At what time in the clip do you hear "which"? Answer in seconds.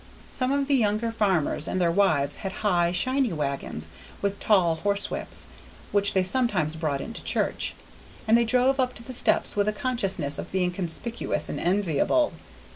5.91-6.13